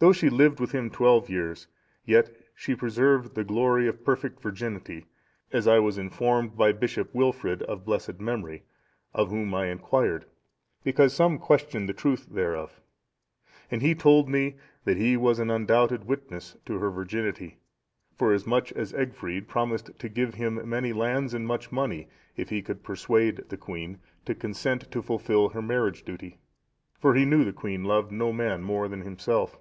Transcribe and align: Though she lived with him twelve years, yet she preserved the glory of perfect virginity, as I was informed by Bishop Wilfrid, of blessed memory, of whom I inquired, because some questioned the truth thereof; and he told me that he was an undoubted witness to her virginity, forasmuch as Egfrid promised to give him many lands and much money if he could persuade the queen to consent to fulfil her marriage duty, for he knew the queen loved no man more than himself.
Though 0.00 0.12
she 0.12 0.30
lived 0.30 0.60
with 0.60 0.70
him 0.70 0.90
twelve 0.90 1.28
years, 1.28 1.66
yet 2.04 2.30
she 2.54 2.76
preserved 2.76 3.34
the 3.34 3.42
glory 3.42 3.88
of 3.88 4.04
perfect 4.04 4.40
virginity, 4.40 5.06
as 5.50 5.66
I 5.66 5.80
was 5.80 5.98
informed 5.98 6.56
by 6.56 6.70
Bishop 6.70 7.12
Wilfrid, 7.12 7.64
of 7.64 7.84
blessed 7.84 8.20
memory, 8.20 8.62
of 9.12 9.30
whom 9.30 9.52
I 9.54 9.66
inquired, 9.66 10.24
because 10.84 11.12
some 11.12 11.36
questioned 11.36 11.88
the 11.88 11.92
truth 11.94 12.26
thereof; 12.30 12.80
and 13.72 13.82
he 13.82 13.92
told 13.96 14.28
me 14.28 14.54
that 14.84 14.96
he 14.96 15.16
was 15.16 15.40
an 15.40 15.50
undoubted 15.50 16.04
witness 16.04 16.56
to 16.66 16.78
her 16.78 16.92
virginity, 16.92 17.58
forasmuch 18.14 18.70
as 18.74 18.92
Egfrid 18.94 19.48
promised 19.48 19.90
to 19.98 20.08
give 20.08 20.34
him 20.34 20.60
many 20.68 20.92
lands 20.92 21.34
and 21.34 21.44
much 21.44 21.72
money 21.72 22.06
if 22.36 22.50
he 22.50 22.62
could 22.62 22.84
persuade 22.84 23.38
the 23.48 23.56
queen 23.56 23.98
to 24.26 24.34
consent 24.36 24.88
to 24.92 25.02
fulfil 25.02 25.48
her 25.48 25.62
marriage 25.62 26.04
duty, 26.04 26.38
for 27.00 27.16
he 27.16 27.24
knew 27.24 27.42
the 27.42 27.52
queen 27.52 27.82
loved 27.82 28.12
no 28.12 28.32
man 28.32 28.62
more 28.62 28.86
than 28.86 29.00
himself. 29.00 29.58